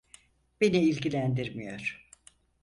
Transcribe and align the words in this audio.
Beni 0.61 0.77
ilgilendirmiyor. 0.89 2.07